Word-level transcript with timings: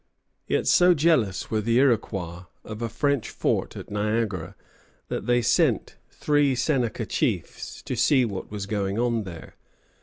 _1719] 0.55 0.57
Yet 0.57 0.67
so 0.67 0.93
jealous 0.95 1.51
were 1.51 1.61
the 1.61 1.77
Iroquois 1.77 2.45
of 2.65 2.81
a 2.81 2.89
French 2.89 3.29
fort 3.29 3.77
at 3.77 3.91
Niagara 3.91 4.55
that 5.09 5.27
they 5.27 5.43
sent 5.43 5.97
three 6.09 6.55
Seneca 6.55 7.05
chiefs 7.05 7.83
to 7.83 7.95
see 7.95 8.25
what 8.25 8.49
was 8.49 8.65
going 8.65 8.97
on 8.97 9.25
there. 9.25 9.53